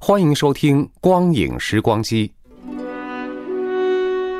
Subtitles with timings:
[0.00, 2.30] 欢迎收听《光影时光机》。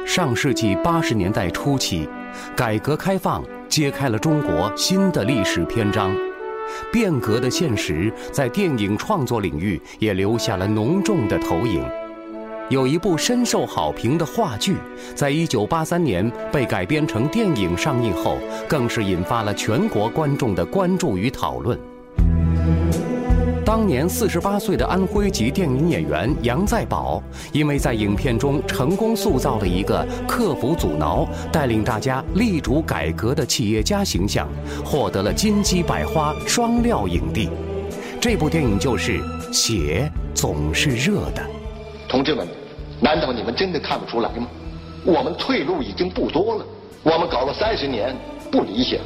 [0.06, 2.06] 上世纪八十年代初期，
[2.54, 6.14] 改革开放揭开了中国新的历史篇章，
[6.92, 11.82] 变革的现实在电影创作领域也留下了浓重的投影。
[12.68, 14.76] 有一部深受好评的话剧，
[15.14, 21.78] 在一九八三年被改编成电影上映后，更是引发了全国观众的关注与讨论。
[23.64, 34.46] 当年四十八岁的安徽籍电影演员杨再宝，因为在影片中成功塑造了一个克服阻挠、带领大家力主改革的企业家形象，
[34.84, 37.48] 获得了金鸡百花双料影帝。
[38.20, 39.18] 这部电影就是
[39.52, 41.42] 《血总是热的》。
[42.06, 42.46] 同志们，
[43.00, 44.46] 难道你们真的看不出来吗？
[45.06, 46.66] 我们退路已经不多了。
[47.02, 48.14] 我们搞了三十年
[48.52, 49.00] 不理想，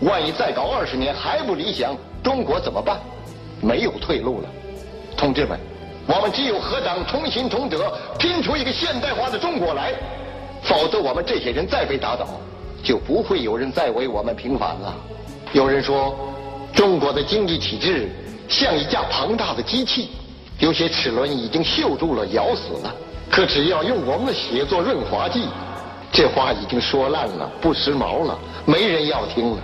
[0.00, 2.98] 万一再搞二十年还不理想，中国怎么办？
[3.60, 4.48] 没有退路了。
[5.16, 5.58] 同志们，
[6.06, 9.92] 我们只有和党同心同德，拼出一个现代化的中国来，
[10.62, 12.26] 否则我们这些人再被打倒，
[12.82, 14.94] 就不会有人再为我们平反了。
[15.52, 16.16] 有人说，
[16.72, 18.08] 中国的经济体制
[18.48, 20.10] 像一架庞大的机器。
[20.58, 22.94] 有些齿轮已经锈住了，咬死了。
[23.30, 25.44] 可只要用我们的血做润滑剂，
[26.12, 29.58] 这话已经说烂了，不时髦了，没人要听了。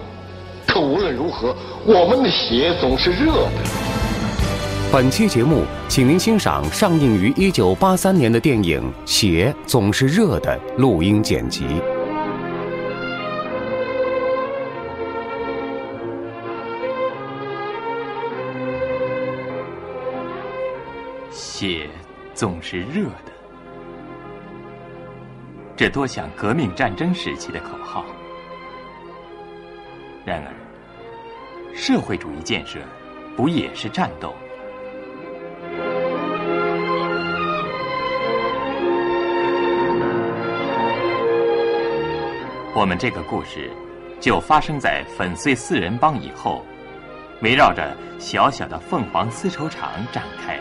[0.66, 1.54] 可无论如何，
[1.84, 3.85] 我们的血总是热的。
[4.92, 11.66] 本期节目，请您欣赏上映于一九八三年的电影《血总是热的》录音剪辑。
[21.32, 21.90] 血
[22.32, 23.32] 总是热的，
[25.76, 28.04] 这多像革命战争时期的口号。
[30.24, 30.54] 然而，
[31.74, 32.78] 社会主义建设
[33.36, 34.32] 不也是战斗？
[42.76, 43.72] 我们这个故事
[44.20, 46.62] 就发生在粉碎四人帮以后，
[47.40, 50.60] 围绕着小小的凤凰丝绸厂展开。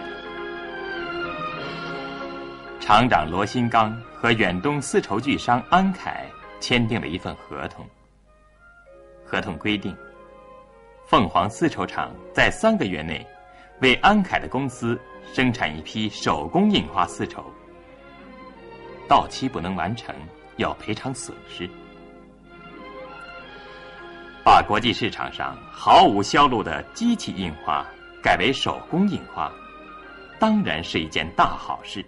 [2.79, 6.25] 厂长罗新刚和远东丝绸巨商安凯
[6.61, 7.85] 签订了一份合同。
[9.25, 9.93] 合同规定，
[11.05, 13.27] 凤凰丝绸厂在三个月内
[13.81, 14.97] 为安凯的公司
[15.33, 17.43] 生产一批手工印花丝绸，
[19.05, 20.15] 到期不能完成
[20.55, 21.69] 要赔偿损失。
[24.45, 27.83] 把国际市场上毫无销路的机器印花
[28.22, 29.51] 改为手工印花，
[30.39, 32.06] 当然是一件大好事。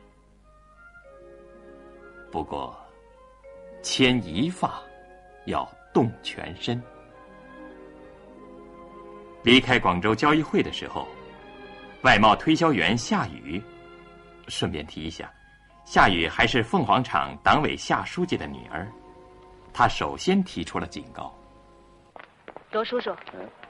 [2.31, 2.77] 不过，
[3.81, 4.79] 牵一发
[5.47, 6.79] 要动全身。
[9.41, 11.07] 离开广州交易会的时候，
[12.03, 13.59] 外贸推销员夏雨，
[14.47, 15.27] 顺便提一下，
[15.85, 18.87] 夏雨还是凤凰厂党委夏书记的女儿，
[19.73, 21.33] 她首先提出了警告。
[22.77, 23.11] 罗叔叔，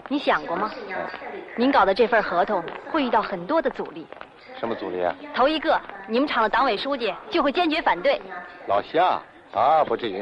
[0.09, 0.69] 你想过吗？
[1.55, 4.05] 您搞的这份合同会遇到很多的阻力。
[4.59, 5.15] 什么阻力啊？
[5.33, 5.79] 头一个，
[6.09, 8.21] 你们厂的党委书记就会坚决反对。
[8.67, 9.21] 老夏
[9.53, 10.21] 啊，不至于。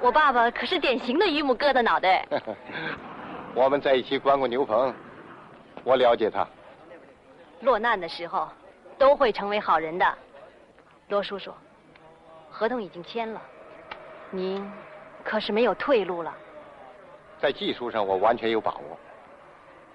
[0.00, 2.24] 我爸爸可是典型的榆木疙瘩脑袋。
[3.52, 4.94] 我们在一起关过牛棚，
[5.82, 6.46] 我了解他。
[7.62, 8.48] 落难的时候，
[8.96, 10.06] 都会成为好人的。
[11.08, 11.52] 罗叔叔，
[12.48, 13.42] 合同已经签了，
[14.30, 14.64] 您
[15.24, 16.32] 可是没有退路了。
[17.44, 18.98] 在技术上，我完全有把握。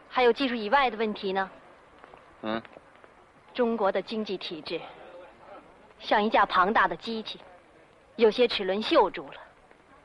[0.07, 1.50] 还有技术以外的问题呢？
[2.44, 2.62] 嗯。
[3.56, 4.80] 中国的经济体制
[6.00, 7.40] 像一架庞大的机器，
[8.18, 9.34] 有些齿轮锈住了，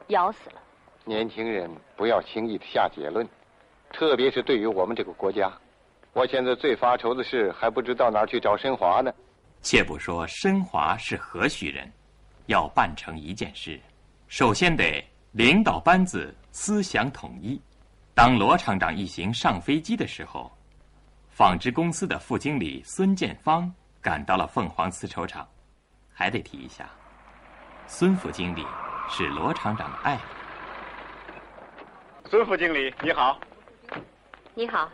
[0.06, 0.62] 咬死了。
[1.05, 3.29] 年轻人不要轻易的下结论，
[3.93, 5.52] 特别是对于我们这个国家。
[6.14, 9.12] 我现在最发愁的是还不知道哪儿去找申华呢。
[9.61, 11.93] 且不说申华是何许人，
[12.47, 13.79] 要办成一件事，
[14.29, 15.05] 首先得
[15.35, 17.61] 领导班子思想统一。
[18.15, 20.49] 当罗厂长一行上飞机的时候，
[21.29, 23.69] 纺织公司的副经理孙建芳
[24.01, 25.45] 赶到了凤凰丝绸厂。
[26.13, 26.89] 还得提一下，
[27.89, 28.65] 孙副经理
[29.11, 30.21] 是罗厂长的爱人。
[32.31, 33.37] 孙副经理，你好。
[34.55, 34.89] 你好。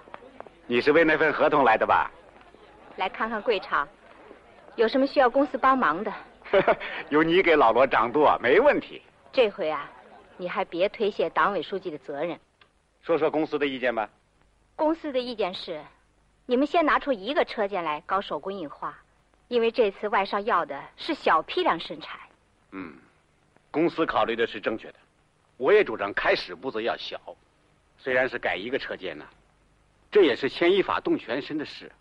[0.66, 2.10] 你是为那份合同来的吧？
[2.96, 3.86] 来看看贵厂。
[4.76, 6.10] 有什么需要公司帮忙的？
[7.10, 9.02] 有你给老罗掌舵，没问题。
[9.30, 9.86] 这回啊，
[10.40, 12.40] 你还别推卸党委书记的责任。
[13.02, 14.08] 说说公司的意见吧。
[14.74, 15.84] 公司的意见是，
[16.46, 18.98] 你们先拿出一个车间来搞手工印花，
[19.48, 22.18] 因为这次外商要的是小批量生产。
[22.70, 22.94] 嗯，
[23.70, 24.94] 公司考虑的是正确的，
[25.58, 27.20] 我也主张开始步子要小，
[27.98, 29.26] 虽然是改一个车间呢，
[30.10, 31.92] 这也是牵一发动全身的事。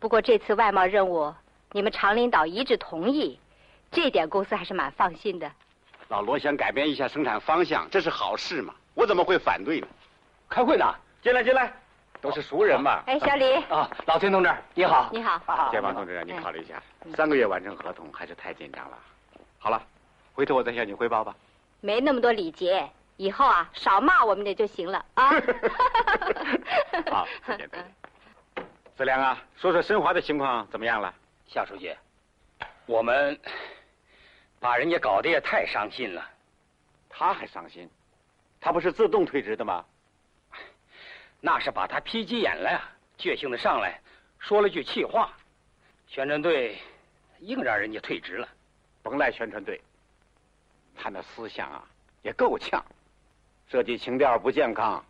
[0.00, 1.32] 不过这次外贸任务。
[1.72, 3.38] 你们厂领导一致同意，
[3.92, 5.52] 这点公司还是蛮放心的。
[6.08, 8.74] 老罗想改变一下生产方向，这是好事嘛？
[8.94, 9.86] 我怎么会反对呢？
[10.48, 11.72] 开会呢，进来进来，
[12.20, 13.02] 都是熟人嘛。
[13.06, 15.70] 哎，小李啊，老崔同志你好，你好。
[15.70, 16.82] 建邦同志，你考虑一下，
[17.14, 18.98] 三个月完成合同还是太紧张了。
[19.58, 19.82] 好了，
[20.32, 21.34] 回头我再向你汇报吧。
[21.80, 22.88] 没那么多礼节，
[23.18, 25.30] 以后啊少骂我们点就行了啊。
[27.10, 27.68] 好，再见。
[28.96, 31.12] 子良啊，说说申华的情况怎么样了？
[31.46, 31.94] 夏书记，
[32.86, 33.38] 我们
[34.60, 36.28] 把人家搞得也太伤心了。
[37.08, 37.88] 他还伤心？
[38.60, 39.84] 他不是自动退职的吗？
[41.40, 42.82] 那是把他劈急眼了呀！
[43.16, 44.00] 倔性的上来
[44.38, 45.32] 说了句气话，
[46.06, 46.76] 宣传队
[47.40, 48.48] 硬让人家退职了。
[49.02, 49.80] 甭赖宣传队，
[50.96, 51.84] 他那思想啊
[52.22, 52.84] 也够呛，
[53.68, 55.04] 设计情调不健康，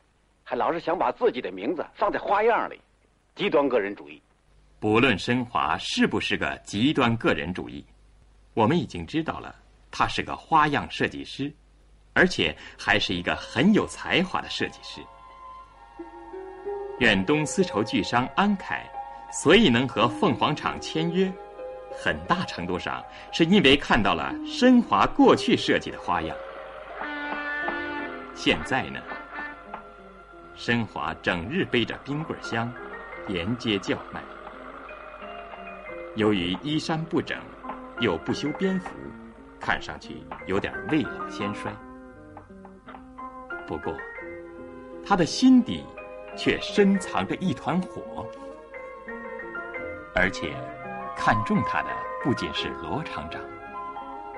[0.45, 2.81] 还老是想把自己的名字放在花样里，
[3.35, 4.23] 极端个人主义。
[4.79, 7.85] 不论申华是不是个极端个人主义，
[8.59, 9.55] 我们已经知道了，
[9.89, 11.55] 他是个花样设计师，
[12.13, 15.01] 而且还是一个很有才华的设计师。
[16.99, 18.85] 远东丝绸巨商安凯，
[19.31, 21.33] 所以能和凤凰厂签约，
[22.03, 23.01] 很大程度上
[23.31, 26.37] 是因为看到了申华过去设计的花样。
[28.35, 29.01] 现在呢，
[30.57, 32.73] 申华整日背着冰棍箱，
[33.29, 34.21] 沿街叫卖。
[36.17, 37.39] 由于衣衫不整，
[38.01, 38.91] 又不修边幅，
[39.59, 41.73] 看上去有点未老先衰。
[43.67, 43.93] 不过，
[45.05, 45.85] 他的心底
[46.37, 48.27] 却深藏着一团火，
[50.15, 50.55] 而且
[51.17, 51.89] 看中他的
[52.23, 53.43] 不仅是罗厂长，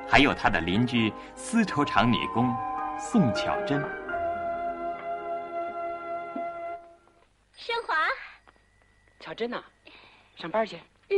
[0.08, 2.54] 还有他的邻居丝绸厂女工
[2.98, 3.80] 宋巧珍。
[7.52, 7.94] 生华，
[9.20, 9.62] 巧珍呐，
[10.36, 10.78] 上班去。
[11.10, 11.16] 嗯。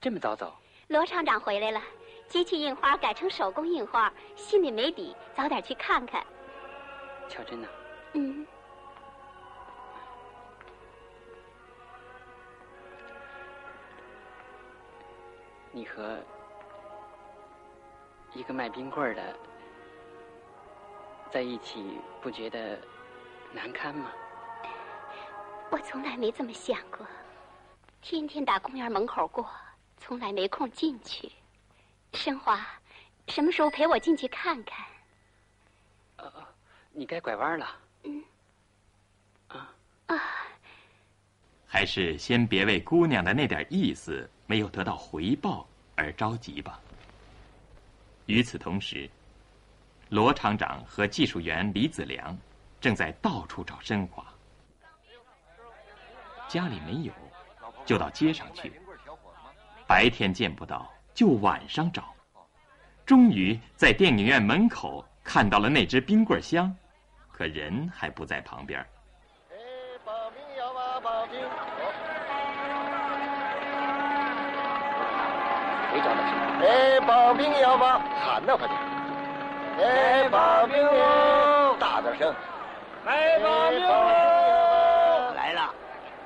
[0.00, 0.52] 这么早走？
[0.92, 1.80] 罗厂长回来了，
[2.28, 6.22] 机器印花改成手工印花，心里没底，早点去看看。
[7.30, 7.66] 巧珍呐，
[8.12, 8.46] 嗯，
[15.70, 16.18] 你和
[18.34, 19.34] 一个卖冰棍的
[21.30, 22.78] 在一起，不觉得
[23.50, 24.12] 难堪吗？
[25.70, 27.06] 我从来没这么想过，
[28.02, 29.48] 天天打公园门口过。
[30.04, 31.30] 从来没空进去，
[32.14, 32.66] 申华，
[33.28, 34.84] 什么时候陪我进去看看？
[36.16, 36.32] 呃，
[36.90, 37.70] 你该拐弯了。
[38.02, 38.24] 嗯。
[39.46, 39.72] 啊。
[40.06, 40.20] 啊。
[41.68, 46.80] 还是先别为姑娘的那点意思没有得到回报而着急吧。
[48.26, 49.08] 与此同时，
[50.08, 52.36] 罗厂长和技术员李子良
[52.80, 54.26] 正在到处找申华，
[56.48, 57.12] 家里没有，
[57.86, 58.81] 就到街上去。
[59.92, 62.02] 白天见不到，就晚上找，
[63.04, 66.74] 终于在电影院门口看到了那只冰棍箱，
[67.30, 68.80] 可人还不在旁边。
[69.50, 69.54] 哎，
[70.02, 71.40] 保兵要吧，保兵。
[75.92, 76.32] 没找到谁？
[76.66, 78.80] 哎，保兵要吧，喊呐，快点！
[79.78, 82.34] 哎，保兵哟，大点声！
[83.04, 83.78] 哎，保兵，
[85.36, 85.74] 来了！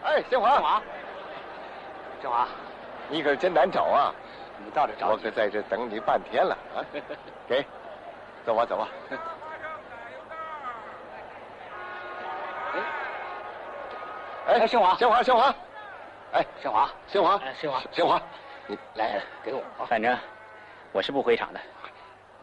[0.05, 0.83] 哎，建华，建华，
[2.23, 2.47] 建华。
[3.09, 4.15] 你可是真难找啊！
[4.65, 6.85] 你到这找我可在这等你半天了啊！
[7.47, 7.65] 给，
[8.45, 8.89] 走吧走吧。
[14.47, 15.55] 哎，哎，申华，申华，申华，
[16.33, 18.23] 哎，申华，申华，申华，申华，
[18.67, 19.63] 你来给我。
[19.87, 20.17] 反正
[20.93, 21.61] 我是不回厂的。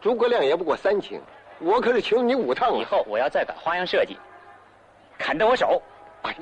[0.00, 1.20] 诸葛亮也不过三请，
[1.58, 2.78] 我可是请了你五趟了。
[2.78, 4.16] 以后我要再搞花样设计，
[5.18, 5.82] 砍断我手。
[6.22, 6.36] 哎，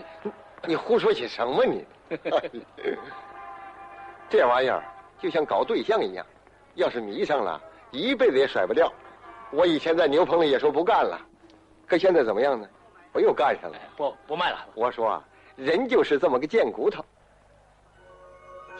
[0.64, 1.86] 你胡说些什么你？
[4.32, 4.82] 这玩意儿
[5.20, 6.24] 就像搞对象一样，
[6.74, 7.60] 要是迷上了，
[7.90, 8.90] 一辈子也甩不掉。
[9.50, 11.20] 我以前在牛棚里也说不干了，
[11.86, 12.66] 可现在怎么样呢？
[13.12, 13.76] 我又干上了。
[13.94, 14.64] 不，不卖了。
[14.74, 15.24] 我说啊，
[15.54, 17.04] 人就是这么个贱骨头。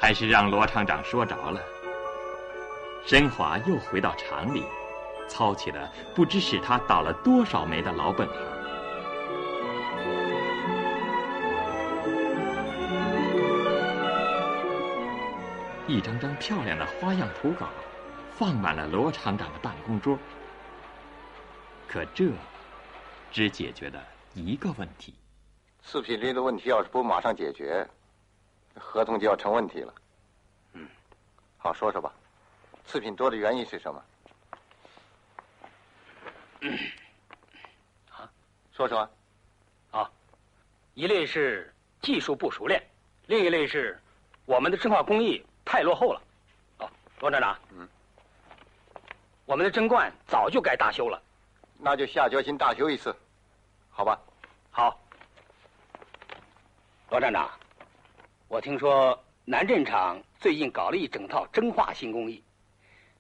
[0.01, 1.61] 还是让罗厂长说着了。
[3.05, 4.65] 申华又回到厂里，
[5.29, 8.37] 操起了不知使他倒了多少霉的老本行。
[15.93, 17.69] 一张张漂亮的花样图稿，
[18.31, 20.19] 放满了罗厂长的办公桌。
[21.87, 22.33] 可这，
[23.31, 25.15] 只解决了一个问题。
[25.83, 27.87] 次品率的问题要是不马上解决，
[28.75, 29.95] 合同就要成问题了。
[30.73, 30.89] 嗯，
[31.59, 32.11] 好，说说吧。
[32.87, 34.03] 次品多的原因是什么？
[38.09, 38.27] 啊，
[38.73, 39.07] 说说。
[39.91, 40.11] 啊，
[40.95, 41.71] 一类是
[42.01, 42.83] 技术不熟练，
[43.27, 44.01] 另一类是
[44.47, 46.23] 我们的制画工艺太落后了。
[46.79, 46.91] 哦，
[47.21, 47.89] 罗站长，嗯，
[49.47, 51.23] 我们的针冠早就该大修了，
[51.79, 53.15] 那就下决心大修一次，
[53.91, 54.19] 好吧？
[54.71, 54.99] 好。
[57.11, 57.51] 罗站长，
[58.49, 62.43] 我听说南镇厂最近搞了一整套针画新工艺。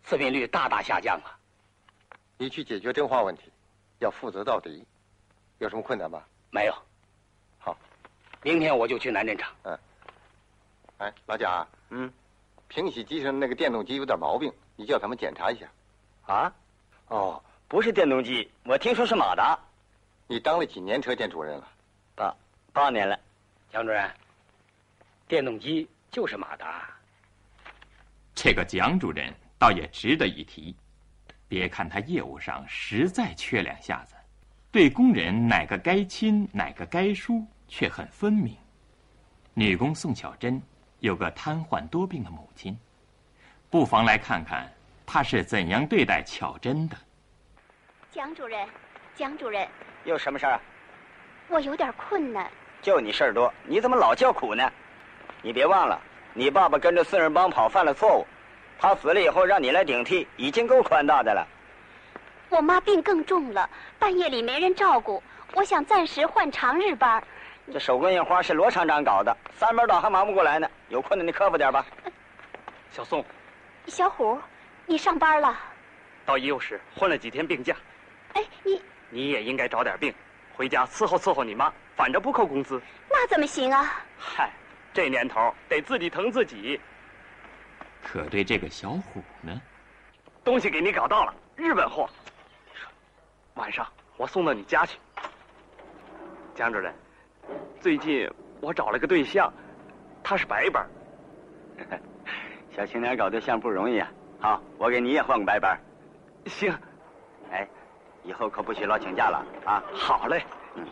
[0.04, 1.38] 次品率大大下降了。
[2.38, 3.52] 你去解决真化问题，
[3.98, 4.84] 要负责到底。
[5.58, 6.22] 有什么困难吗？
[6.50, 6.74] 没有。
[7.60, 7.76] 好，
[8.42, 9.52] 明天我就去南镇厂。
[9.62, 9.78] 嗯。
[10.98, 11.64] 哎，老贾。
[11.90, 12.12] 嗯。
[12.74, 15.66] 平洗机上那个电动机有点毛病，你叫他们检查一下。
[16.24, 16.50] 啊？
[17.08, 19.58] 哦，不是电动机，我听说是马达。
[20.26, 21.68] 你当了几年车间主任了？
[22.14, 22.34] 八
[22.72, 23.18] 八年了。
[23.70, 24.10] 蒋主任，
[25.28, 26.88] 电动机就是马达。
[28.34, 29.32] 这个蒋主任。
[29.58, 30.74] 倒也值得一提，
[31.46, 34.16] 别看他业务上实在缺两下子，
[34.72, 38.56] 对工人哪个该亲哪个该疏却很分明。
[39.54, 40.60] 女工宋巧珍
[41.02, 42.78] 有个瘫痪多病的母亲，
[43.68, 44.72] 不妨来看看
[45.04, 46.96] 他是怎样对待巧珍的。
[48.12, 48.68] 蒋主任，
[49.16, 49.66] 蒋主任，
[50.04, 50.60] 有什么事儿？
[51.48, 52.48] 我有点困难。
[52.80, 54.72] 就你事儿多，你怎么老叫苦呢？
[55.42, 56.00] 你别忘了，
[56.34, 58.26] 你爸爸跟着四人帮跑，犯了错误。
[58.78, 61.44] 他死了以后，让你来顶替，已经够宽大的了。
[62.48, 63.68] 我妈病更重了，
[63.98, 65.20] 半夜里没人照顾，
[65.54, 67.20] 我想暂时换长日班。
[67.70, 70.68] 这手工印花是罗厂长搞的，三班倒还忙不过来呢。
[70.88, 71.84] 有困难你克服点吧。
[72.90, 73.24] 小宋，
[73.86, 74.38] 小虎，
[74.86, 75.56] 你上班了？
[76.26, 77.76] 到医务室混了几天病假。
[78.34, 80.12] 哎，你你也应该找点病，
[80.54, 82.80] 回家伺候伺候你妈，反正不扣工资。
[83.08, 84.02] 那怎么行啊？
[84.18, 84.50] 嗨，
[84.92, 86.80] 这年头得自己疼自己。
[88.02, 89.60] 可对这个小虎呢？
[90.44, 92.08] 东西给你搞到了，日本货。
[93.54, 94.98] 晚上我送到你家去。
[96.54, 96.94] 江主任，
[97.80, 98.28] 最近
[98.60, 99.52] 我找了个对象，
[100.22, 100.86] 他是白班。
[102.74, 104.12] 小青年搞对象不容易啊！
[104.40, 105.78] 好，我给你也换个白班。
[106.46, 106.72] 行。
[107.50, 107.68] 哎，
[108.24, 109.82] 以后可不许老请假了啊！
[109.92, 110.44] 好嘞。
[110.76, 110.86] 嗯。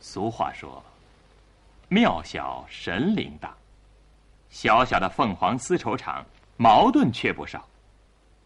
[0.00, 0.82] 俗话说
[1.88, 3.54] ：“庙小神灵大。”
[4.48, 6.24] 小小的凤凰丝绸厂，
[6.56, 7.66] 矛盾却不少。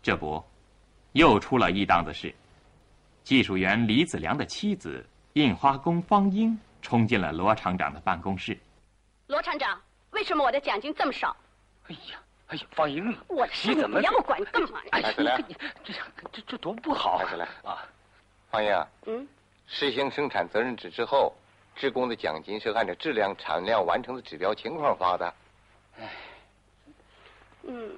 [0.02, 0.42] 这不，
[1.12, 2.34] 又出了一档子事。
[3.22, 8.58] 技术员李子良的妻子印花工方英冲进了罗厂长的办公室。
[9.28, 11.36] 罗厂长，为什么我的奖金这么少？
[11.88, 14.80] 哎呀，哎呀，方英，我的事你不要管干嘛？
[14.90, 15.40] 哎，来，
[15.84, 15.92] 这
[16.32, 17.22] 这这多不好！
[17.36, 17.86] 来，啊，
[18.50, 19.28] 方英，嗯，
[19.68, 21.32] 实行生产责任制之后，
[21.76, 25.34] 职工的奖金是按照质量、产量完成的指标情况发的。
[26.00, 26.08] 哎，
[27.62, 27.96] 嗯，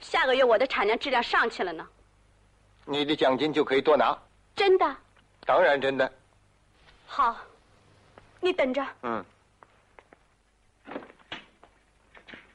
[0.00, 1.84] 下个月我的产量质量上去了呢，
[2.84, 4.16] 你的奖金就可以多拿。
[4.54, 4.96] 真的？
[5.44, 6.12] 当然真的。
[7.06, 7.36] 好，
[8.40, 8.86] 你等着。
[9.02, 9.24] 嗯。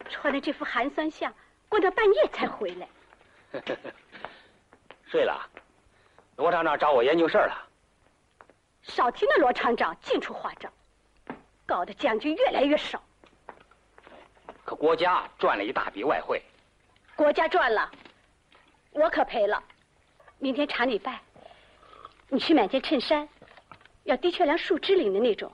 [0.10, 1.34] 穿的这副寒酸相，
[1.70, 2.88] 过到半夜才回来。
[5.10, 5.48] 睡了。
[6.38, 7.67] 罗厂长找我研究事儿了。
[8.84, 10.70] 少听那罗厂长净出花招，
[11.65, 13.01] 搞得奖金越来越少。
[14.65, 16.41] 可国家赚了一大笔外汇，
[17.15, 17.91] 国家赚了，
[18.91, 19.62] 我可赔了。
[20.39, 21.20] 明天厂里办，
[22.30, 23.28] 你去买件衬衫，
[24.04, 25.52] 要的确良树枝领的那种。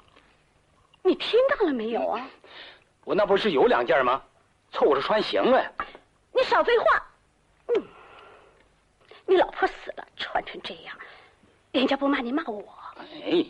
[1.04, 2.30] 你听到了没有啊？
[3.04, 4.22] 我那不是有两件吗？
[4.72, 5.72] 凑合着穿行了。
[6.34, 6.86] 你少废话。
[7.68, 7.84] 嗯，
[9.28, 10.98] 你老婆死了，穿成这样，
[11.72, 12.74] 人家不骂你骂我。
[12.98, 13.46] 哎。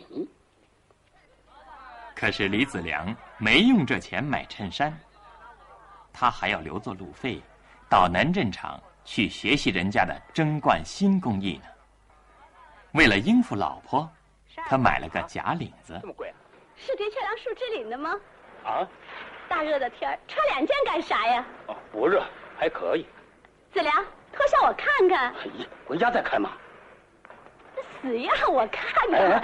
[2.14, 4.96] 可是李子良没用这钱买衬衫。
[6.12, 7.40] 他还要留作路费，
[7.88, 11.64] 到南镇厂去学习人家的针冠新工艺呢。
[12.94, 14.08] 为了应付老婆，
[14.68, 15.98] 他买了个假领子。
[16.00, 16.34] 这么贵啊？
[16.76, 18.14] 是的确良树枝领的吗？
[18.64, 18.86] 啊？
[19.48, 21.44] 大热的天穿两件干啥呀？
[21.66, 22.22] 哦，不热，
[22.56, 23.04] 还可以。
[23.72, 23.92] 子良，
[24.32, 25.34] 脱下我看看。
[25.34, 26.52] 哎呀，回家再看嘛。
[28.00, 29.20] 死呀，我看看。
[29.20, 29.42] 哎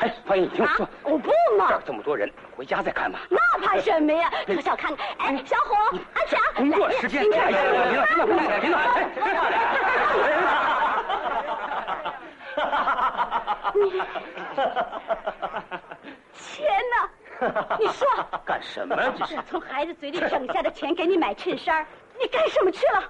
[0.00, 0.86] 哎，欢迎你听我说。
[1.02, 1.68] 我不嘛。
[1.68, 3.18] 这儿这么多人，回家再看嘛。
[3.30, 4.30] 那怕什么呀？
[4.46, 5.06] 脱下我看看。
[5.20, 5.74] 哎，小虎，
[6.12, 6.38] 阿强。
[6.54, 7.22] 工作时间。
[7.32, 9.56] 哎呀，领导，领导，领导，领
[10.44, 10.79] 导。
[16.34, 17.10] 钱呢？
[17.78, 18.06] 你说
[18.44, 19.12] 干什么呀？
[19.18, 21.86] 这是从孩子嘴里省下的钱给你买衬衫，
[22.18, 23.02] 你干什么去了？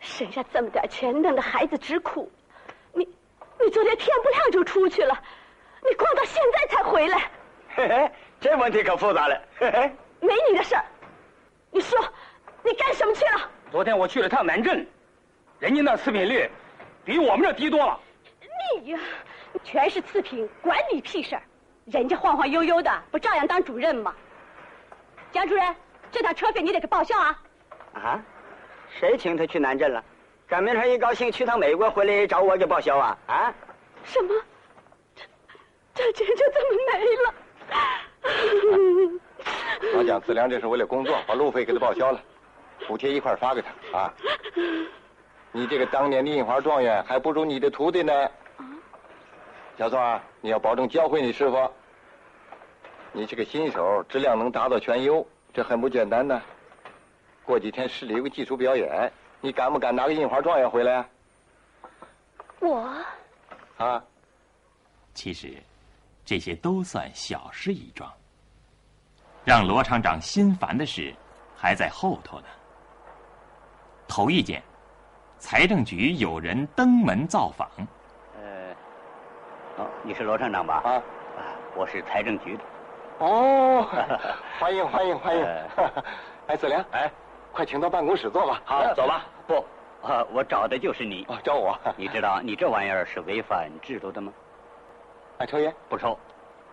[0.00, 2.30] 省下这么点钱，弄得孩子直哭。
[2.92, 3.04] 你，
[3.60, 5.18] 你昨天天不亮就出去了，
[5.88, 7.30] 你逛到现在才回来。
[7.74, 8.10] 嘿嘿，
[8.40, 9.40] 这问题可复杂了。
[9.58, 10.84] 嘿嘿，没你的事儿。
[11.70, 11.98] 你说，
[12.62, 13.50] 你干什么去了？
[13.70, 14.86] 昨天我去了趟南镇，
[15.58, 16.50] 人家那次品率
[17.04, 17.98] 比我们这低多了。
[18.82, 18.98] 你呀，
[19.64, 21.42] 全是次品，管你屁事儿！
[21.86, 24.14] 人家晃晃悠悠的，不照样当主任吗？
[25.32, 25.74] 蒋主任，
[26.10, 27.42] 这趟车费你得给报销啊！
[27.94, 28.22] 啊？
[28.98, 30.02] 谁请他去南镇了？
[30.46, 33.18] 赶明天一高兴去趟美国回来找我给报销啊？
[33.26, 33.54] 啊？
[34.04, 34.34] 什么？
[35.14, 35.24] 这
[35.94, 36.92] 这钱就这么没
[37.24, 37.34] 了？
[39.94, 42.20] 老蒋子良这是为了工作，把路费给他报销了，
[42.86, 44.12] 补贴一块发给他啊！
[45.52, 48.12] 你这个当年的印花状元还不如你的徒弟呢。
[49.78, 51.70] 小宋啊，你要保证教会你师傅。
[53.12, 56.42] 你是个新手，质量能达到全优，这很不简单呢。
[57.44, 61.08] 过几天市里有个技术表演，你敢不敢拿个印花状元回来啊？
[62.58, 62.92] 我
[63.76, 64.02] 啊，
[65.14, 65.54] 其实
[66.24, 68.12] 这些都算小事一桩。
[69.44, 71.14] 让罗厂长心烦的事
[71.56, 72.46] 还在后头呢。
[74.08, 74.60] 头一件，
[75.38, 77.70] 财政局有人登门造访。
[80.02, 80.82] 你是罗厂长吧？
[80.84, 81.02] 啊，
[81.76, 82.62] 我是财政局的。
[83.18, 83.86] 哦，
[84.58, 85.46] 欢迎欢迎欢迎！
[86.46, 87.10] 哎，子良，哎。
[87.52, 88.60] 快请到办公室坐吧。
[88.64, 89.24] 好，走吧。
[89.46, 89.56] 不，
[90.02, 91.24] 啊，我找的就是你。
[91.28, 91.76] 哦找我？
[91.96, 94.32] 你知道你这玩意儿是违反制度的吗？
[95.38, 95.74] 爱抽烟？
[95.88, 96.16] 不抽。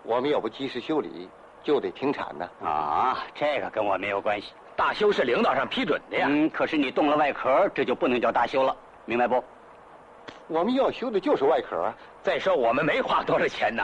[0.03, 1.29] 我们要不及时修理，
[1.63, 2.47] 就得停产呢。
[2.63, 4.53] 啊，这个跟我没有关系。
[4.75, 6.27] 大修是领导上批准的呀。
[6.29, 9.43] 嗯，可是你动了外壳，这就不能叫大修了，明白不？
[10.47, 11.95] 我们要修的就是外壳啊。
[12.21, 13.83] 再说我们没花多少钱呢。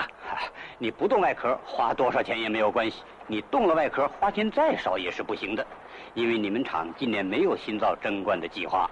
[0.78, 3.04] 你不动外壳，花多少钱也没有关系。
[3.28, 5.66] 你动了外壳，花钱再少也是不行的。
[6.14, 8.90] 因为你们厂今年没有新造贞观的计划，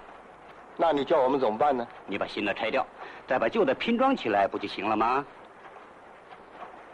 [0.76, 1.86] 那你叫我们怎么办呢？
[2.06, 2.86] 你把新的拆掉，
[3.26, 5.24] 再把旧的拼装起来，不就行了吗？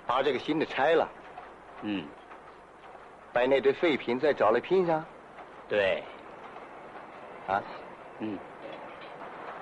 [0.07, 1.09] 把这个新的拆了，
[1.83, 2.05] 嗯，
[3.33, 5.05] 把那堆废品再找来拼上。
[5.69, 6.03] 对，
[7.49, 7.63] 啊，
[8.21, 8.39] 嗯，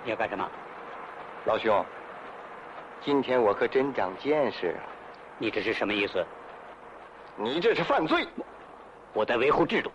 [0.04, 0.48] 你要干什么？
[1.46, 1.84] 老兄，
[3.04, 4.74] 今天我可真长见识。
[5.36, 6.24] 你这是什么意思？
[7.36, 8.26] 你这是犯罪。
[9.12, 9.92] 我在维护制度。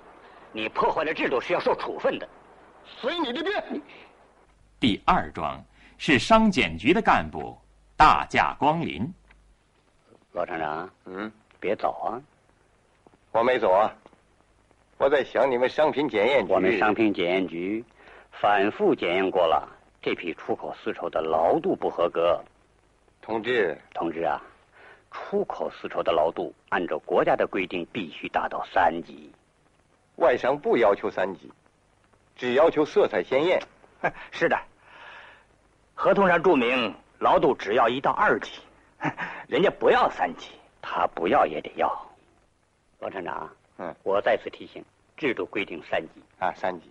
[0.51, 2.27] 你破坏了制度是要受处分的，
[2.85, 3.81] 随你的便。
[4.79, 5.63] 第二桩
[5.97, 7.57] 是商检局的干部
[7.97, 9.11] 大驾光临。
[10.33, 12.21] 老厂长，嗯，别走啊！
[13.31, 13.91] 我没走啊，
[14.97, 16.53] 我在想你们商品检验局。
[16.53, 17.83] 我们商品检验局
[18.31, 19.67] 反复检验过了，
[20.01, 22.41] 这批出口丝绸的劳度不合格。
[23.21, 24.41] 同志，同志啊，
[25.11, 29.31] 出口丝绸的劳度按照国家的规定必须达到三级。
[30.15, 31.51] 外商不要求三级，
[32.35, 33.61] 只要求色彩鲜艳。
[34.31, 34.57] 是的，
[35.93, 38.51] 合同上注明劳度只要一到二级，
[39.47, 42.09] 人家不要三级，他不要也得要。
[42.99, 44.83] 王厂长，嗯，我再次提醒，
[45.17, 46.89] 制度规定三级啊，三级。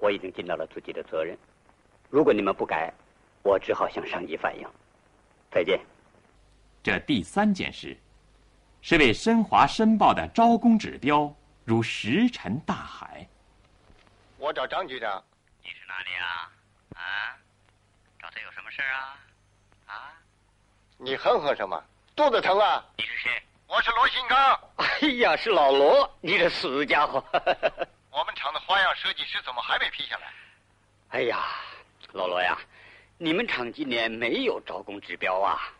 [0.00, 1.36] 我已经尽到了自己的责任，
[2.10, 2.92] 如果你们不改，
[3.42, 4.66] 我只好向上级反映。
[5.50, 5.80] 再见。
[6.82, 7.96] 这第三件事，
[8.80, 11.32] 是为申华申报的招工指标。
[11.64, 13.28] 如石沉大海。
[14.38, 15.22] 我找张局长。
[15.62, 16.50] 你是哪里啊？
[16.94, 17.36] 啊？
[18.18, 19.18] 找他有什么事啊？
[19.86, 20.12] 啊？
[20.96, 21.82] 你哼哼什么？
[22.16, 22.82] 肚子疼啊？
[22.96, 23.42] 你是谁？
[23.66, 24.58] 我是罗新刚。
[24.76, 27.22] 哎呀，是老罗，你这死家伙！
[28.10, 30.32] 我们厂的花样设计师怎么还没批下来？
[31.10, 31.44] 哎呀，
[32.18, 32.58] 老罗呀，
[33.16, 35.72] 你们厂今年没有招工指标啊？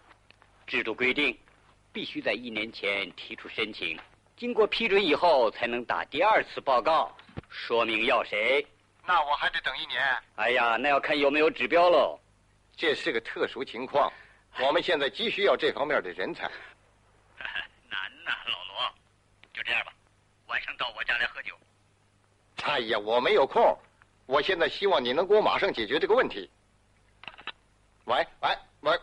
[0.68, 1.36] 制度规定，
[1.92, 3.98] 必须在一年前提出申请。
[4.36, 7.12] 经过批准以后，才能打第二次报告，
[7.50, 8.64] 说明要谁。
[9.04, 10.00] 那我还得等一年。
[10.36, 12.16] 哎呀，那要看有没有指标喽。
[12.76, 14.12] 这是个特殊情况，
[14.60, 16.44] 我们现在急需要这方面的人才。
[17.90, 18.94] 难呐，老罗。
[19.52, 19.92] 就这样吧，
[20.46, 21.52] 晚上到我家来喝酒。
[22.62, 23.76] 哎呀，我没有空。
[24.28, 26.50] 我现在希望你能给我马上解决这个问题。
[28.04, 28.50] 喂喂
[28.82, 29.00] 喂！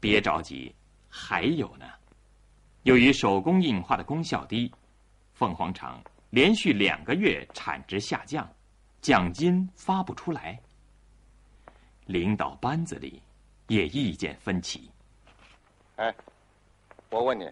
[0.00, 0.74] 别着急，
[1.10, 1.84] 还有呢。
[2.84, 4.72] 由于手工印花的功效低，
[5.34, 8.50] 凤凰厂连续两个月产值下降，
[9.02, 10.58] 奖金发不出来。
[12.06, 13.20] 领导班子里
[13.66, 14.90] 也意见分歧。
[15.96, 16.14] 哎，
[17.10, 17.46] 我问你，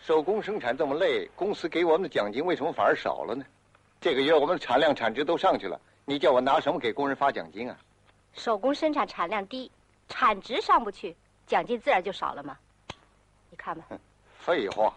[0.00, 3.44] 手工生产这么累，公司给我们的奖金为什么反而少了呢？
[4.02, 7.78] 这个月我们的产量产值都上去了，你叫我拿什么给工人发奖金啊？
[8.32, 9.70] 手工生产产量低，
[10.08, 12.58] 产值上不去，奖金自然就少了嘛。
[13.48, 13.84] 你看吧。
[14.40, 14.92] 废话，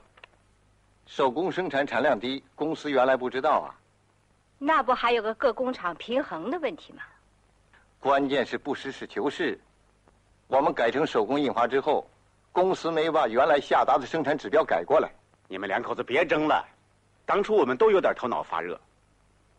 [1.06, 3.78] 手工生产产量低，公司原来不知道啊。
[4.58, 7.04] 那不还有个各工厂平衡的问题吗？
[8.00, 9.60] 关键是不实事求是。
[10.48, 12.10] 我们改成手工印花之后，
[12.52, 15.12] 公司没把原来下达的生产指标改过来。
[15.48, 16.66] 你们两口子别争了，
[17.24, 18.76] 当初我们都有点头脑发热。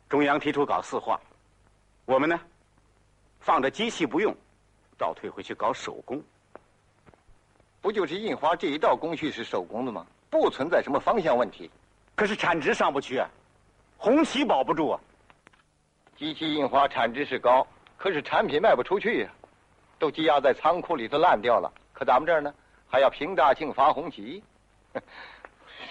[0.09, 1.21] 中央提出搞四化，
[2.05, 2.39] 我们呢，
[3.41, 4.35] 放着机器不用，
[4.97, 6.23] 倒退回去搞手工。
[7.81, 10.07] 不就是印花这一道工序是手工的吗？
[10.31, 11.71] 不存在什么方向问题。
[12.15, 13.29] 可是产值上不去啊，
[13.97, 15.01] 红旗保不住啊。
[16.17, 17.67] 机器印花产值是高，
[17.97, 19.31] 可是产品卖不出去呀，
[19.99, 21.73] 都积压在仓库里头烂掉了。
[21.93, 22.55] 可咱们这儿呢，
[22.89, 24.43] 还要评大庆发红旗，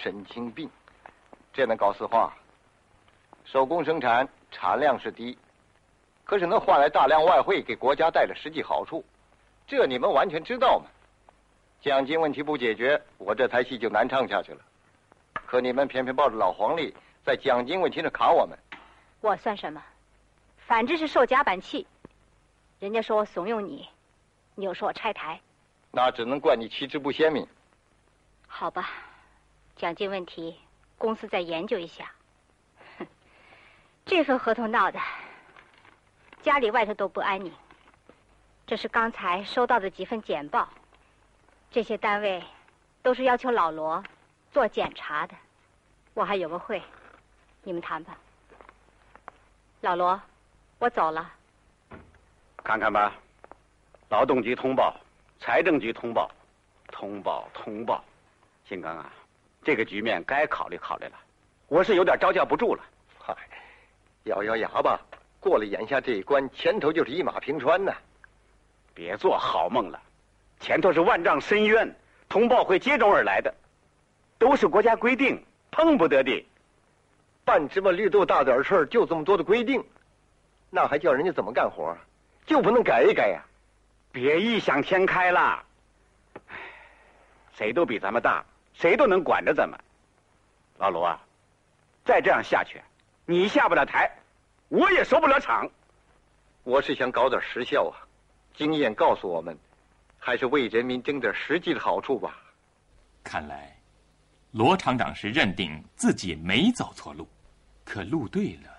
[0.02, 0.70] 神经病！
[1.52, 2.34] 这能搞四化？
[3.46, 5.38] 手工生产产量是低，
[6.24, 9.04] 可是能换来大量外汇，给国家带来实际好处，
[9.66, 10.86] 这你们完全知道吗？
[11.80, 14.58] 奖金问题不解决，我这台戏就难唱下去了。
[15.46, 16.92] 可你们偏偏抱着老黄历，
[17.24, 18.58] 在奖金问题上卡我们。
[19.20, 19.80] 我算什么？
[20.66, 21.86] 反正是受夹板气。
[22.80, 23.88] 人家说我怂恿你，
[24.56, 25.40] 你又说我拆台。
[25.92, 27.46] 那只能怪你旗帜不鲜明。
[28.48, 28.90] 好吧，
[29.76, 30.58] 奖金问题，
[30.98, 32.10] 公司再研究一下。
[34.06, 34.98] 哼，这份合同闹的，
[36.42, 37.52] 家里外头都不安宁。
[38.66, 40.68] 这是刚才收到的几份简报。
[41.70, 42.42] 这些单位
[43.02, 44.02] 都是要求老罗
[44.52, 45.34] 做检查的，
[46.14, 46.80] 我还有个会，
[47.62, 48.16] 你们谈吧。
[49.80, 50.20] 老罗，
[50.78, 51.30] 我走了。
[52.64, 53.12] 看看吧，
[54.08, 54.96] 劳动局通报，
[55.38, 56.30] 财政局通报，
[56.88, 58.02] 通报通报。
[58.68, 59.12] 新刚啊，
[59.62, 61.12] 这个局面该考虑考虑了。
[61.68, 62.82] 我是有点招架不住了。
[63.18, 63.36] 嗨，
[64.26, 65.00] 咬咬牙吧，
[65.38, 67.92] 过了眼下这一关，前头就是一马平川呐。
[68.92, 70.00] 别做好梦了。
[70.58, 71.94] 前头是万丈深渊，
[72.28, 73.54] 通报会接踵而来的，
[74.38, 76.44] 都是国家规定，碰不得的。
[77.44, 79.84] 半芝麻绿豆大点事儿，就这么多的规定，
[80.70, 81.96] 那还叫人家怎么干活？
[82.46, 83.40] 就不能改一改呀？
[84.10, 85.62] 别异想天开了。
[87.52, 89.78] 谁都比咱们大，谁都能管着咱们。
[90.78, 91.20] 老罗啊，
[92.04, 92.80] 再这样下去，
[93.28, 94.08] 你下不了台，
[94.68, 95.68] 我也收不了场。
[96.62, 98.06] 我是想搞点实效啊，
[98.54, 99.56] 经验告诉我们。
[100.18, 102.36] 还是为人民争点实际的好处吧。
[103.22, 103.76] 看来，
[104.50, 107.28] 罗厂长是认定自己没走错路，
[107.84, 108.70] 可路对了，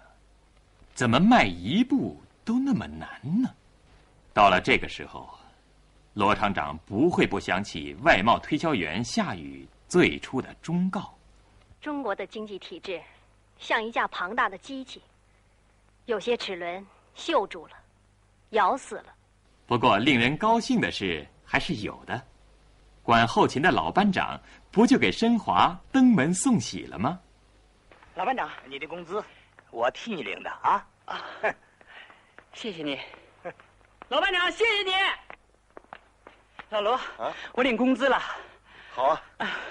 [0.94, 3.08] 怎么迈一步都那么难
[3.42, 3.50] 呢？
[4.34, 5.30] 到了这个时候，
[6.16, 11.18] 罗厂长不会不想起外贸推销员夏雨最初的忠告：
[11.80, 13.02] 中国的经济体制
[13.60, 15.02] 像一架庞大的机器，
[16.06, 17.74] 有些齿轮锈住了，
[18.52, 19.14] 咬死了。
[19.66, 21.28] 不过，令人高兴的事。
[21.50, 22.22] 还是有的，
[23.02, 24.38] 管后勤的老班长
[24.70, 27.18] 不就给申华登门送喜了吗？
[28.16, 29.24] 老班长，你的工资
[29.72, 30.86] 我替你领的啊！
[31.06, 31.24] 啊，
[32.52, 33.00] 谢谢你，
[34.10, 34.92] 老班长，谢谢你。
[36.70, 38.22] 老罗，啊，我领工资了。
[38.92, 39.22] 好啊，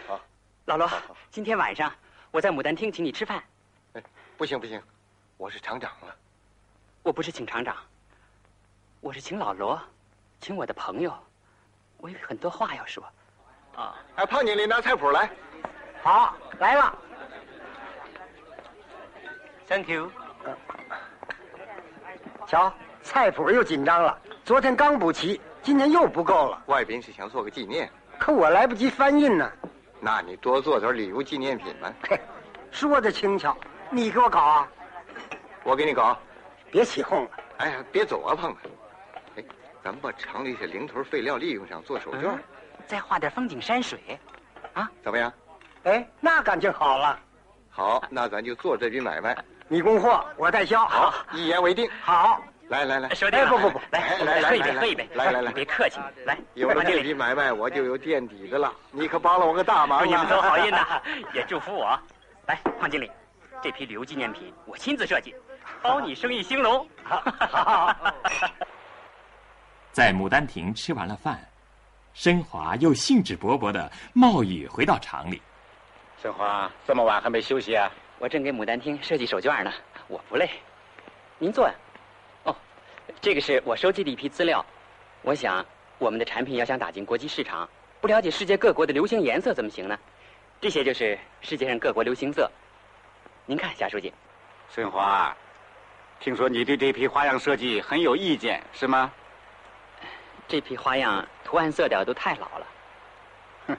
[0.06, 0.18] 好。
[0.64, 0.90] 老罗，
[1.30, 1.92] 今天晚上
[2.30, 3.44] 我在牡丹厅请你吃饭。
[4.36, 4.78] 哎，不行不行，
[5.38, 6.12] 我是厂长啊。
[7.02, 7.74] 我不是请厂长，
[9.00, 9.80] 我是请老罗，
[10.42, 11.10] 请我的朋友。
[11.96, 13.02] 我有很多话要说，
[13.74, 13.96] 啊！
[14.16, 15.30] 哎，胖经理拿菜谱来，
[16.02, 16.98] 好，来了。
[19.66, 20.12] Thank you。
[22.46, 22.70] 瞧，
[23.02, 24.18] 菜谱又紧张了。
[24.44, 26.62] 昨天刚补齐，今天又不够了。
[26.66, 29.50] 外宾是想做个纪念，可我来不及翻印呢。
[29.98, 31.90] 那你多做点礼物纪念品吧。
[32.06, 32.20] 嘿，
[32.70, 33.56] 说的轻巧，
[33.90, 34.68] 你给我搞啊？
[35.64, 36.18] 我给你搞，
[36.70, 37.30] 别起哄了。
[37.58, 38.58] 哎呀，别走啊，胖子。
[39.36, 39.44] 哎
[39.82, 42.36] 咱们把厂里些零头废料利用上做手绢，
[42.88, 44.18] 再画点风景山水，
[44.74, 45.32] 啊，怎么样？
[45.84, 47.18] 哎，那感情好了。
[47.70, 49.36] 好，那咱就做这笔买卖。
[49.68, 50.84] 你供货，我代销。
[50.86, 51.88] 好，一言为定。
[52.02, 55.08] 好，来来来，兄弟，不不不，来来来，喝一杯，喝一杯。
[55.14, 56.36] 来来来，别客气，来。
[56.54, 58.72] 有了这笔买卖，我就有垫底的了。
[58.90, 60.00] 你可帮了我个大忙。
[60.00, 61.00] 祝你们走好运呐，
[61.32, 61.96] 也祝福我。
[62.46, 63.10] 来，胖经理，
[63.62, 65.34] 这批旅游纪念品我亲自设计，
[65.82, 66.86] 包你生意兴隆。
[67.04, 67.96] 好。
[69.92, 71.40] 在牡丹亭吃完了饭，
[72.12, 75.40] 申华又兴致勃勃的冒雨回到厂里。
[76.22, 77.90] 申华，这么晚还没休息啊？
[78.18, 79.72] 我正给牡丹亭设计手绢呢，
[80.08, 80.48] 我不累。
[81.38, 81.74] 您坐呀。
[82.44, 82.56] 哦，
[83.20, 84.64] 这个是我收集的一批资料。
[85.22, 85.64] 我想，
[85.98, 87.68] 我们的产品要想打进国际市场，
[88.00, 89.98] 不了解世界各国的流行颜色怎么行呢？
[90.60, 92.50] 这些就是世界上各国流行色。
[93.48, 94.12] 您看，夏书记。
[94.74, 95.32] 春华，
[96.18, 99.12] 听说你对这批花样设计很有意见，是吗？
[100.48, 102.66] 这批花样图案色调都太老了。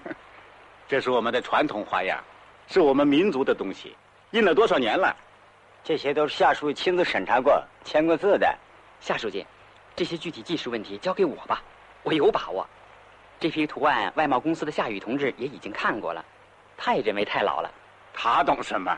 [0.87, 2.17] 这是我们的传统花样，
[2.69, 3.93] 是我们民族的东西，
[4.31, 5.13] 印了多少年了？
[5.83, 8.57] 这些都是夏书记亲自审查过、签过字的。
[9.01, 9.45] 夏书记，
[9.97, 11.61] 这些具体技术问题交给我吧，
[12.03, 12.65] 我有把握。
[13.37, 16.23] 这批图案，外贸公司的夏雨同志也已经看过了，
[16.77, 17.69] 他也认为太老了。
[18.13, 18.97] 他懂什么？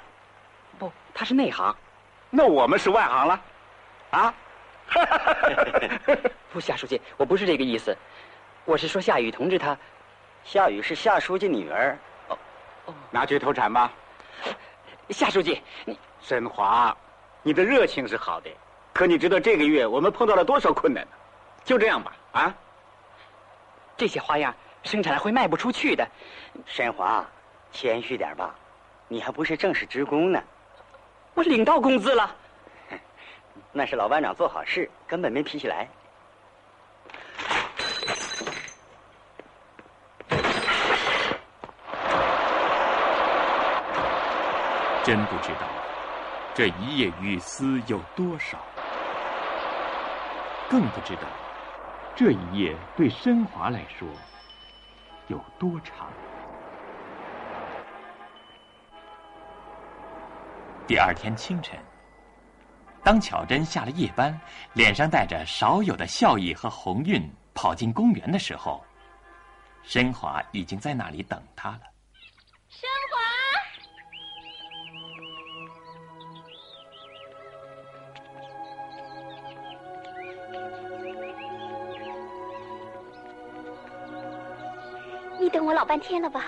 [0.79, 1.75] 不，他是内行。
[2.29, 3.41] 那我们是外行了，
[4.11, 4.33] 啊？
[6.51, 7.95] 不，夏书记，我不是这个意思，
[8.65, 9.77] 我是说夏雨同志他。
[10.45, 11.97] 夏雨是夏书记女儿，
[12.29, 13.91] 哦，拿去投产吧。
[15.09, 16.95] 夏书记，你沈华，
[17.43, 18.49] 你的热情是好的，
[18.93, 21.11] 可你知道这个月我们碰到了多少困难呢？
[21.65, 22.55] 就这样吧，啊？
[23.97, 26.07] 这些花样生产了会卖不出去的。
[26.65, 27.25] 沈华，
[27.71, 28.55] 谦虚点吧，
[29.07, 30.41] 你还不是正式职工呢。
[31.39, 32.35] 我领到工资了。
[33.71, 35.87] 那是老班长做好事，根本没批起来。
[45.01, 45.61] 真不知道
[46.53, 48.57] 这一夜雨丝有多少，
[50.69, 51.21] 更不知道
[52.17, 54.05] 这一夜对申华来说
[55.27, 56.11] 有多长。
[60.89, 61.77] 第二天清晨，
[63.03, 64.35] 当巧珍下了夜班，
[64.73, 68.83] 脸上带着少有的笑意和红晕，跑进公园的时候，
[69.83, 71.81] 申华已经在那里等她了。
[72.69, 73.19] 申华。
[85.39, 86.43] 你等我老半天了吧？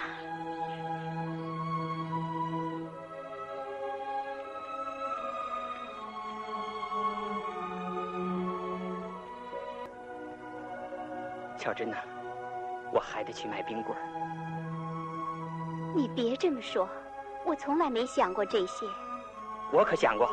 [11.61, 11.97] 巧珍呐，
[12.91, 14.01] 我还得去买冰棍儿。
[15.95, 16.89] 你别这么说，
[17.45, 18.83] 我从来没想过这些。
[19.71, 20.27] 我可想过，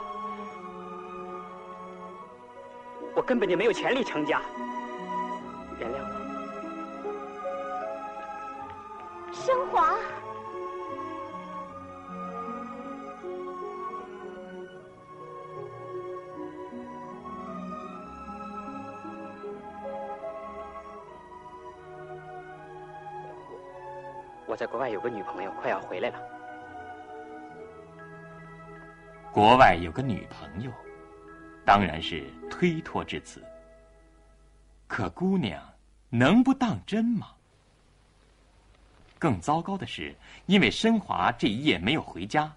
[3.15, 4.41] 我根本就没有权利成家。
[5.79, 6.18] 原谅我。
[24.59, 26.19] 在国外有个女朋友，快要回来了。
[29.31, 30.73] 国外有个女朋友，
[31.65, 33.41] 当然是推脱至此。
[34.89, 35.63] 可姑娘
[36.09, 37.29] 能不当真吗？
[39.17, 40.13] 更糟糕的是，
[40.47, 42.53] 因为申华这一夜没有回家，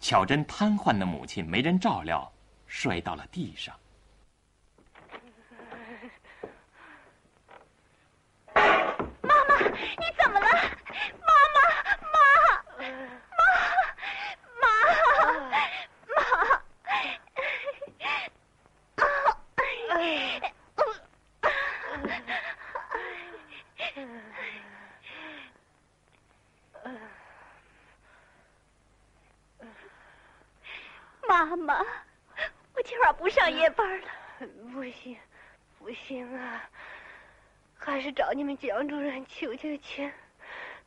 [0.00, 2.28] 巧珍瘫痪的母亲没人照料，
[2.66, 3.72] 摔到了地上。
[8.52, 10.46] 妈妈，你怎么了？
[11.22, 11.58] 妈妈，
[12.12, 12.96] 妈，妈，
[14.60, 14.66] 妈，
[31.28, 31.84] 妈，妈妈，
[32.74, 34.06] 我今晚不上夜班了。
[34.72, 35.16] 不行，
[35.78, 36.62] 不行啊！
[37.78, 40.08] 还是找你们蒋主任求求情，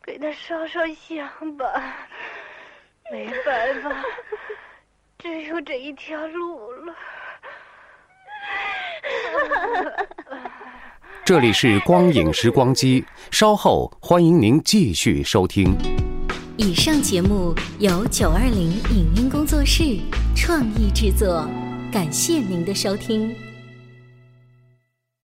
[0.02, 2.08] 给他烧烧香吧。
[3.12, 3.92] 没办法，
[5.18, 6.96] 只有这一条路了。
[11.26, 15.76] 这里是光影时光机，稍后欢迎您继续收听。
[16.56, 19.84] 以上节目由九二零影音工作室
[20.38, 21.46] 创意制作，
[21.92, 23.36] 感谢您的收听。